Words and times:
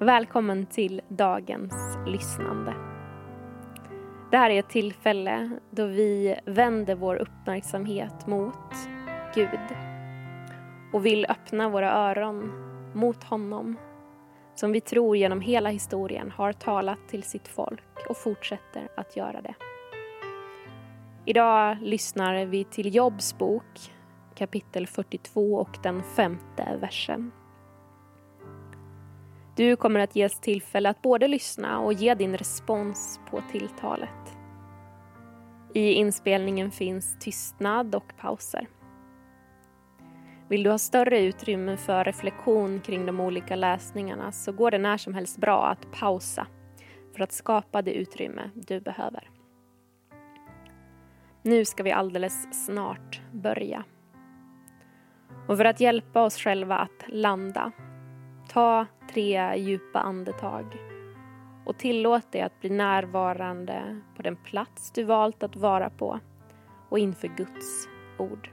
Välkommen 0.00 0.66
till 0.66 1.00
dagens 1.08 1.98
lyssnande. 2.06 2.74
Det 4.30 4.36
här 4.36 4.50
är 4.50 4.58
ett 4.58 4.68
tillfälle 4.68 5.50
då 5.70 5.86
vi 5.86 6.36
vänder 6.44 6.94
vår 6.94 7.16
uppmärksamhet 7.16 8.26
mot 8.26 8.74
Gud 9.34 9.60
och 10.92 11.06
vill 11.06 11.26
öppna 11.28 11.68
våra 11.68 11.92
öron 11.92 12.52
mot 12.94 13.24
honom 13.24 13.76
som 14.54 14.72
vi 14.72 14.80
tror 14.80 15.16
genom 15.16 15.40
hela 15.40 15.70
historien 15.70 16.30
har 16.30 16.52
talat 16.52 17.08
till 17.08 17.22
sitt 17.22 17.48
folk 17.48 18.06
och 18.08 18.16
fortsätter 18.16 18.88
att 18.96 19.16
göra 19.16 19.40
det. 19.40 19.54
Idag 21.24 21.78
lyssnar 21.80 22.44
vi 22.44 22.64
till 22.64 22.94
Jobs 22.94 23.38
bok 23.38 23.92
kapitel 24.34 24.86
42 24.86 25.54
och 25.54 25.78
den 25.82 26.02
femte 26.02 26.76
versen. 26.80 27.30
Du 29.58 29.76
kommer 29.76 30.00
att 30.00 30.16
ges 30.16 30.40
tillfälle 30.40 30.88
att 30.88 31.02
både 31.02 31.28
lyssna 31.28 31.80
och 31.80 31.92
ge 31.92 32.14
din 32.14 32.36
respons 32.36 33.20
på 33.30 33.42
tilltalet. 33.50 34.36
I 35.74 35.92
inspelningen 35.92 36.70
finns 36.70 37.18
tystnad 37.18 37.94
och 37.94 38.16
pauser. 38.16 38.66
Vill 40.48 40.62
du 40.62 40.70
ha 40.70 40.78
större 40.78 41.20
utrymme 41.20 41.76
för 41.76 42.04
reflektion 42.04 42.80
kring 42.80 43.06
de 43.06 43.20
olika 43.20 43.56
läsningarna 43.56 44.32
så 44.32 44.52
går 44.52 44.70
det 44.70 44.78
när 44.78 44.96
som 44.96 45.14
helst 45.14 45.38
bra 45.38 45.66
att 45.66 45.92
pausa 45.92 46.46
för 47.14 47.22
att 47.22 47.32
skapa 47.32 47.82
det 47.82 47.92
utrymme 47.92 48.50
du 48.54 48.80
behöver. 48.80 49.30
Nu 51.42 51.64
ska 51.64 51.82
vi 51.82 51.92
alldeles 51.92 52.64
snart 52.66 53.20
börja. 53.32 53.84
Och 55.48 55.56
för 55.56 55.64
att 55.64 55.80
hjälpa 55.80 56.22
oss 56.22 56.36
själva 56.36 56.78
att 56.78 57.04
landa, 57.08 57.72
ta 58.48 58.86
tre 59.08 59.56
djupa 59.56 60.00
andetag 60.00 60.76
och 61.66 61.78
tillåt 61.78 62.32
dig 62.32 62.40
att 62.40 62.60
bli 62.60 62.70
närvarande 62.70 64.00
på 64.16 64.22
den 64.22 64.36
plats 64.36 64.90
du 64.90 65.04
valt 65.04 65.42
att 65.42 65.56
vara 65.56 65.90
på 65.90 66.20
och 66.88 66.98
inför 66.98 67.28
Guds 67.28 67.88
ord. 68.18 68.50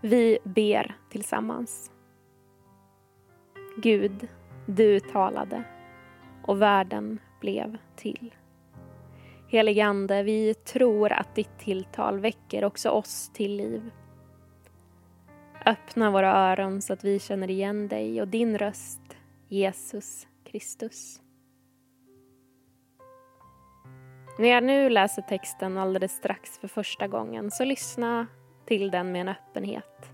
Vi 0.00 0.38
ber 0.44 0.96
tillsammans. 1.10 1.90
Gud, 3.76 4.28
du 4.66 5.00
talade 5.00 5.62
och 6.42 6.62
världen 6.62 7.20
blev 7.40 7.76
till. 7.96 8.34
Helige 9.48 9.84
Ande, 9.84 10.22
vi 10.22 10.54
tror 10.54 11.12
att 11.12 11.34
ditt 11.34 11.58
tilltal 11.58 12.20
väcker 12.20 12.64
också 12.64 12.90
oss 12.90 13.30
till 13.34 13.56
liv. 13.56 13.90
Öppna 15.66 16.10
våra 16.10 16.32
öron 16.32 16.82
så 16.82 16.92
att 16.92 17.04
vi 17.04 17.18
känner 17.18 17.50
igen 17.50 17.88
dig 17.88 18.20
och 18.20 18.28
din 18.28 18.58
röst, 18.58 19.16
Jesus 19.48 20.26
Kristus. 20.44 21.20
När 24.38 24.48
jag 24.48 24.64
nu 24.64 24.88
läser 24.88 25.22
texten 25.22 25.78
alldeles 25.78 26.12
strax 26.12 26.58
för 26.58 26.68
första 26.68 27.08
gången 27.08 27.50
så 27.50 27.64
lyssna 27.64 28.26
till 28.66 28.90
den 28.90 29.12
med 29.12 29.20
en 29.20 29.28
öppenhet. 29.28 30.12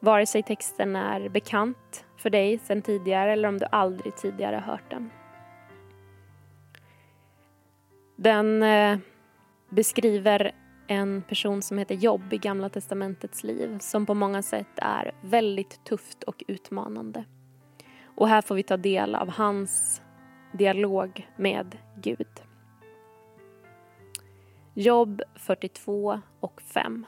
Vare 0.00 0.26
sig 0.26 0.42
texten 0.42 0.96
är 0.96 1.28
bekant 1.28 2.04
för 2.24 2.30
dig 2.30 2.58
sedan 2.58 2.82
tidigare 2.82 3.32
eller 3.32 3.48
om 3.48 3.58
du 3.58 3.66
aldrig 3.70 4.16
tidigare 4.16 4.56
hört 4.56 4.90
den. 4.90 5.10
Den 8.16 8.62
eh, 8.62 8.98
beskriver 9.68 10.52
en 10.86 11.22
person 11.22 11.62
som 11.62 11.78
heter 11.78 11.94
Jobb 11.94 12.32
i 12.32 12.38
Gamla 12.38 12.68
Testamentets 12.68 13.44
liv 13.44 13.78
som 13.78 14.06
på 14.06 14.14
många 14.14 14.42
sätt 14.42 14.66
är 14.76 15.14
väldigt 15.20 15.84
tufft 15.84 16.22
och 16.22 16.44
utmanande. 16.48 17.24
Och 18.04 18.28
här 18.28 18.42
får 18.42 18.54
vi 18.54 18.62
ta 18.62 18.76
del 18.76 19.14
av 19.14 19.28
hans 19.30 20.02
dialog 20.52 21.28
med 21.36 21.78
Gud. 21.96 22.42
Jobb 24.74 25.22
42 25.34 26.20
och 26.40 26.62
5. 26.62 27.06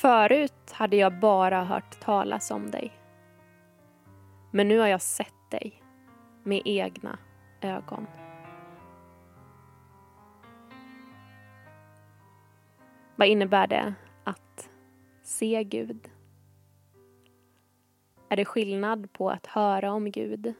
Förut 0.00 0.70
hade 0.72 0.96
jag 0.96 1.18
bara 1.18 1.64
hört 1.64 2.00
talas 2.00 2.50
om 2.50 2.70
dig. 2.70 2.92
Men 4.50 4.68
nu 4.68 4.78
har 4.78 4.86
jag 4.86 5.02
sett 5.02 5.50
dig 5.50 5.82
med 6.42 6.62
egna 6.64 7.18
ögon. 7.60 8.06
Vad 13.16 13.28
innebär 13.28 13.66
det 13.66 13.94
att 14.24 14.70
se 15.22 15.64
Gud? 15.64 16.10
Är 18.28 18.36
det 18.36 18.44
skillnad 18.44 19.12
på 19.12 19.30
att 19.30 19.46
höra 19.46 19.92
om 19.92 20.10
Gud 20.10 20.54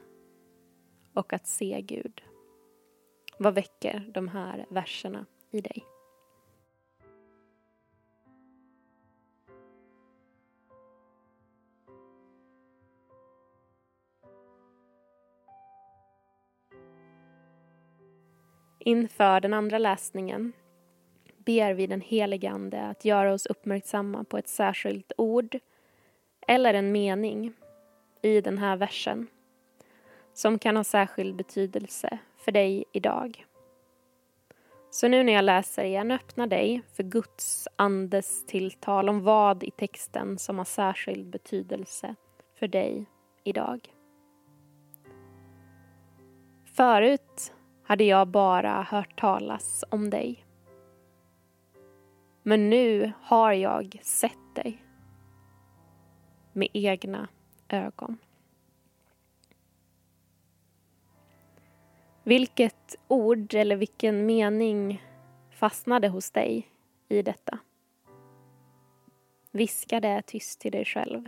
och 1.13 1.33
att 1.33 1.47
se 1.47 1.81
Gud? 1.81 2.21
Vad 3.37 3.55
väcker 3.55 4.11
de 4.13 4.27
här 4.27 4.65
verserna 4.69 5.25
i 5.51 5.61
dig? 5.61 5.98
Inför 18.79 19.39
den 19.39 19.53
andra 19.53 19.77
läsningen 19.77 20.53
ber 21.37 21.73
vi 21.73 21.87
den 21.87 22.01
helige 22.01 22.49
Ande 22.49 22.81
att 22.81 23.05
göra 23.05 23.33
oss 23.33 23.45
uppmärksamma 23.45 24.23
på 24.23 24.37
ett 24.37 24.47
särskilt 24.47 25.11
ord 25.17 25.59
eller 26.47 26.73
en 26.73 26.91
mening 26.91 27.53
i 28.21 28.41
den 28.41 28.57
här 28.57 28.77
versen 28.77 29.27
som 30.33 30.59
kan 30.59 30.75
ha 30.75 30.83
särskild 30.83 31.35
betydelse 31.35 32.19
för 32.37 32.51
dig 32.51 32.85
idag. 32.91 33.45
Så 34.91 35.07
nu 35.07 35.23
när 35.23 35.33
jag 35.33 35.45
läser 35.45 35.83
igen, 35.83 36.11
öppna 36.11 36.47
dig 36.47 36.81
för 36.95 37.03
Guds 37.03 37.67
andes 37.75 38.45
tilltal 38.45 39.09
om 39.09 39.23
vad 39.23 39.63
i 39.63 39.71
texten 39.71 40.37
som 40.37 40.57
har 40.57 40.65
särskild 40.65 41.29
betydelse 41.29 42.15
för 42.59 42.67
dig 42.67 43.05
idag. 43.43 43.93
Förut 46.65 47.53
hade 47.89 48.03
jag 48.03 48.27
bara 48.27 48.81
hört 48.81 49.19
talas 49.19 49.83
om 49.89 50.09
dig. 50.09 50.45
Men 52.43 52.69
nu 52.69 53.11
har 53.21 53.53
jag 53.53 53.99
sett 54.03 54.55
dig 54.55 54.83
med 56.53 56.67
egna 56.73 57.27
ögon. 57.69 58.17
Vilket 62.23 62.95
ord 63.07 63.53
eller 63.53 63.75
vilken 63.75 64.25
mening 64.25 65.03
fastnade 65.51 66.07
hos 66.07 66.31
dig 66.31 66.67
i 67.07 67.21
detta? 67.21 67.59
Viska 69.51 69.99
det 69.99 70.21
tyst 70.21 70.59
till 70.59 70.71
dig 70.71 70.85
själv. 70.85 71.27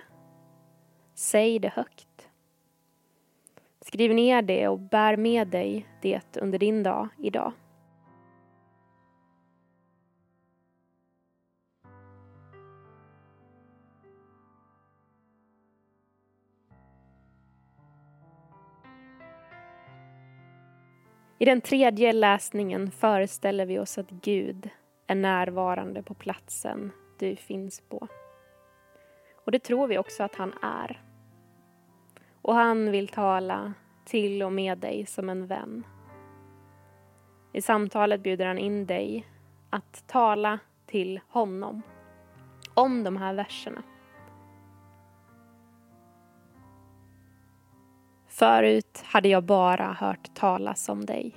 Säg 1.16 1.60
det 1.60 1.70
högt. 1.70 2.11
Skriv 3.82 4.14
ner 4.14 4.42
det 4.42 4.68
och 4.68 4.80
bär 4.80 5.18
med 5.18 5.48
dig 5.48 5.88
det 6.02 6.38
under 6.38 6.60
din 6.60 6.84
dag 6.84 7.08
idag. 7.18 7.52
I 21.40 21.46
den 21.46 21.62
tredje 21.62 22.14
läsningen 22.14 22.92
föreställer 22.92 23.66
vi 23.66 23.80
oss 23.80 23.98
att 23.98 24.10
Gud 24.10 24.70
är 25.08 25.16
närvarande 25.16 26.04
på 26.04 26.14
platsen 26.14 26.92
du 27.20 27.36
finns 27.36 27.82
på. 27.82 28.08
Och 29.46 29.52
det 29.52 29.60
tror 29.60 29.88
vi 29.88 29.98
också 29.98 30.24
att 30.24 30.36
han 30.36 30.54
är. 30.62 31.11
Och 32.42 32.56
han 32.56 32.92
vill 32.92 33.08
tala 33.08 33.74
till 34.06 34.44
och 34.44 34.54
med 34.54 34.78
dig 34.78 35.06
som 35.06 35.30
en 35.30 35.48
vän. 35.48 35.86
I 37.54 37.62
samtalet 37.62 38.24
bjuder 38.24 38.46
han 38.46 38.58
in 38.58 38.86
dig 38.86 39.28
att 39.70 40.08
tala 40.08 40.60
till 40.86 41.20
honom 41.28 41.82
om 42.74 43.04
de 43.04 43.18
här 43.18 43.34
verserna. 43.34 43.84
Förut 48.28 49.04
hade 49.06 49.30
jag 49.30 49.44
bara 49.44 49.94
hört 49.94 50.34
talas 50.34 50.90
om 50.90 51.06
dig. 51.06 51.36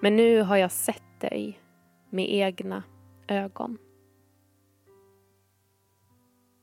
Men 0.00 0.16
nu 0.16 0.42
har 0.42 0.56
jag 0.56 0.70
sett 0.70 1.20
dig 1.20 1.60
med 2.10 2.34
egna 2.34 2.82
ögon. 3.28 3.78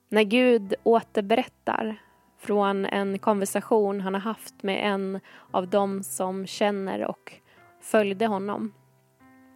När 0.09 0.23
Gud 0.23 0.73
återberättar 0.83 2.01
från 2.37 2.85
en 2.85 3.19
konversation 3.19 4.01
han 4.01 4.13
har 4.13 4.21
haft 4.21 4.63
med 4.63 4.91
en 4.91 5.19
av 5.51 5.67
dem 5.67 6.03
som 6.03 6.47
känner 6.47 7.05
och 7.05 7.33
följde 7.81 8.27
honom 8.27 8.73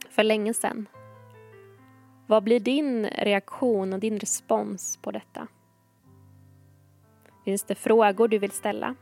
för 0.09 0.23
länge 0.23 0.53
sedan. 0.53 0.87
Vad 2.27 2.43
blir 2.43 2.59
din 2.59 3.05
reaktion 3.05 3.93
och 3.93 3.99
din 3.99 4.19
respons 4.19 4.99
på 5.01 5.11
detta? 5.11 5.47
Finns 7.45 7.63
det 7.63 7.75
frågor 7.75 8.27
du 8.27 8.39
vill 8.39 8.51
ställa? 8.51 8.95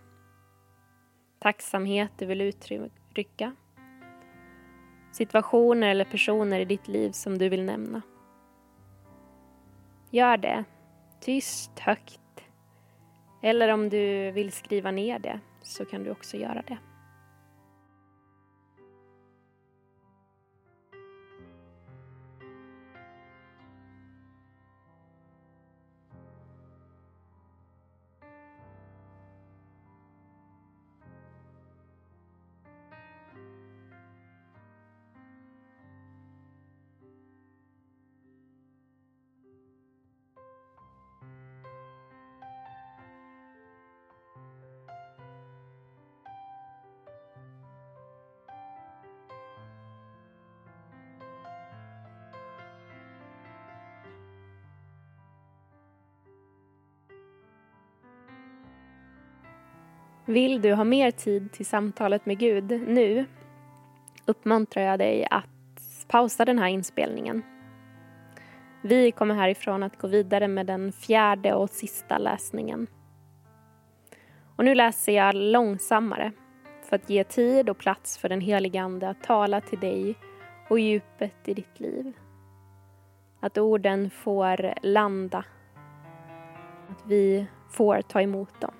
Tacksamhet 1.39 2.11
du 2.17 2.25
vill 2.25 2.41
uttrycka? 2.41 3.55
Situationer 5.11 5.87
eller 5.87 6.05
personer 6.05 6.59
i 6.59 6.65
ditt 6.65 6.87
liv 6.87 7.11
som 7.11 7.37
du 7.37 7.49
vill 7.49 7.63
nämna? 7.63 8.01
Gör 10.09 10.37
det. 10.37 10.63
Tyst, 11.19 11.79
högt. 11.79 12.19
Eller 13.41 13.69
om 13.69 13.89
du 13.89 14.31
vill 14.31 14.51
skriva 14.51 14.91
ner 14.91 15.19
det 15.19 15.39
så 15.61 15.85
kan 15.85 16.03
du 16.03 16.11
också 16.11 16.37
göra 16.37 16.63
det. 16.67 16.77
Vill 60.29 60.61
du 60.61 60.73
ha 60.73 60.83
mer 60.83 61.11
tid 61.11 61.51
till 61.51 61.65
samtalet 61.65 62.25
med 62.25 62.39
Gud 62.39 62.81
nu 62.87 63.25
uppmuntrar 64.25 64.83
jag 64.83 64.99
dig 64.99 65.27
att 65.31 66.07
pausa 66.07 66.45
den 66.45 66.59
här 66.59 66.67
inspelningen. 66.67 67.43
Vi 68.81 69.11
kommer 69.11 69.35
härifrån 69.35 69.83
att 69.83 69.97
gå 69.97 70.07
vidare 70.07 70.47
med 70.47 70.65
den 70.65 70.91
fjärde 70.91 71.53
och 71.53 71.69
sista 71.69 72.17
läsningen. 72.17 72.87
Och 74.55 74.65
nu 74.65 74.75
läser 74.75 75.11
jag 75.11 75.35
långsammare 75.35 76.31
för 76.83 76.95
att 76.95 77.09
ge 77.09 77.23
tid 77.23 77.69
och 77.69 77.77
plats 77.77 78.17
för 78.17 78.29
den 78.29 78.41
helige 78.41 78.81
Ande 78.81 79.09
att 79.09 79.23
tala 79.23 79.61
till 79.61 79.79
dig 79.79 80.15
och 80.69 80.79
djupet 80.79 81.47
i 81.47 81.53
ditt 81.53 81.79
liv. 81.79 82.13
Att 83.39 83.57
orden 83.57 84.09
får 84.09 84.73
landa. 84.81 85.45
Att 86.89 87.05
vi 87.05 87.47
får 87.69 88.01
ta 88.01 88.21
emot 88.21 88.61
dem. 88.61 88.78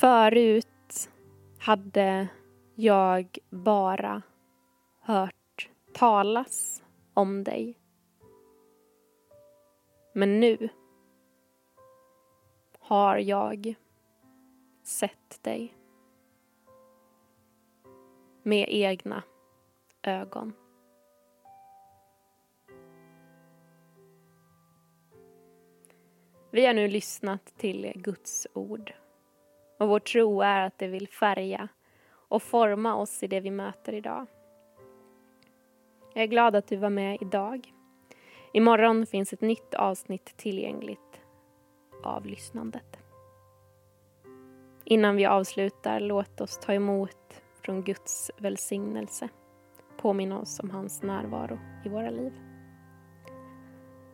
Förut 0.00 1.10
hade 1.58 2.28
jag 2.74 3.38
bara 3.50 4.22
hört 5.00 5.70
talas 5.92 6.82
om 7.14 7.44
dig. 7.44 7.78
Men 10.12 10.40
nu 10.40 10.68
har 12.78 13.16
jag 13.18 13.74
sett 14.82 15.42
dig 15.42 15.74
med 18.42 18.66
egna 18.68 19.22
ögon. 20.02 20.52
Vi 26.50 26.66
har 26.66 26.74
nu 26.74 26.88
lyssnat 26.88 27.46
till 27.56 27.92
Guds 27.94 28.46
ord. 28.54 28.94
Och 29.78 29.88
vår 29.88 29.98
tro 29.98 30.40
är 30.40 30.60
att 30.60 30.78
det 30.78 30.86
vill 30.86 31.08
färga 31.08 31.68
och 32.28 32.42
forma 32.42 32.94
oss 32.94 33.22
i 33.22 33.26
det 33.26 33.40
vi 33.40 33.50
möter 33.50 33.92
idag. 33.92 34.26
Jag 36.14 36.22
är 36.22 36.26
glad 36.28 36.56
att 36.56 36.68
du 36.68 36.76
var 36.76 36.90
med 36.90 37.18
idag. 37.20 37.72
Imorgon 38.52 39.06
finns 39.06 39.32
ett 39.32 39.40
nytt 39.40 39.74
avsnitt 39.74 40.36
tillgängligt 40.36 41.20
av 42.04 42.26
lyssnandet. 42.26 42.98
Innan 44.84 45.16
vi 45.16 45.26
avslutar, 45.26 46.00
låt 46.00 46.40
oss 46.40 46.58
ta 46.58 46.72
emot 46.72 47.42
från 47.62 47.82
Guds 47.82 48.30
välsignelse. 48.38 49.28
Påminna 49.96 50.38
oss 50.38 50.60
om 50.60 50.70
hans 50.70 51.02
närvaro 51.02 51.58
i 51.84 51.88
våra 51.88 52.10
liv. 52.10 52.32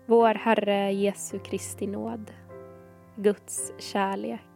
Vår 0.07 0.35
Herre 0.35 0.93
Jesu 0.93 1.39
Kristi 1.39 1.87
nåd, 1.87 2.33
Guds 3.17 3.73
kärlek 3.79 4.52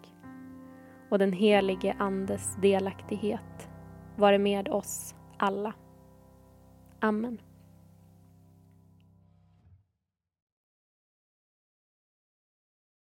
och 1.08 1.18
den 1.18 1.32
helige 1.32 1.96
Andes 1.98 2.56
delaktighet 2.56 3.68
vare 4.16 4.38
med 4.38 4.68
oss 4.68 5.14
alla. 5.36 5.72
Amen. 7.00 7.38